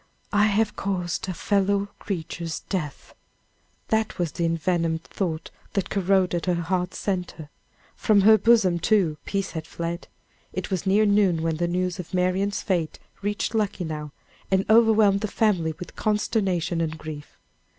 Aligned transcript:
"I 0.33 0.45
have 0.47 0.75
caused 0.75 1.29
a 1.29 1.33
fellow 1.35 1.89
creature's 1.99 2.61
death!" 2.69 3.13
That 3.89 4.17
was 4.17 4.31
the 4.31 4.45
envenomed 4.45 5.03
thought 5.03 5.51
that 5.73 5.91
corroded 5.91 6.47
her 6.47 6.55
heart's 6.55 6.97
centre. 6.97 7.51
From 7.95 8.21
her 8.21 8.39
bosom, 8.39 8.79
too, 8.79 9.19
peace 9.25 9.51
had 9.51 9.67
fled. 9.67 10.07
It 10.53 10.71
was 10.71 10.87
near 10.87 11.05
noon 11.05 11.43
when 11.43 11.57
the 11.57 11.67
news 11.67 11.99
of 11.99 12.15
Marian's 12.15 12.63
fate 12.63 12.97
reached 13.21 13.53
Luckenough, 13.53 14.09
and 14.49 14.65
overwhelmed 14.71 15.21
the 15.21 15.27
family 15.27 15.75
with 15.77 15.95
consternation 15.95 16.81
and 16.81 16.97
grief. 16.97 17.37